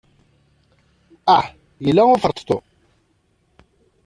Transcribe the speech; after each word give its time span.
Ah, 1.35 1.47
yella 1.85 2.03
uferṭeṭṭu! 2.13 2.57